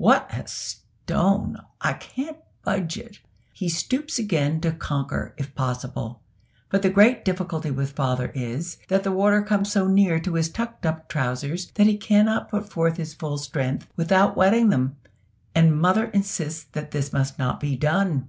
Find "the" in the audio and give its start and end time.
6.82-6.88, 9.02-9.10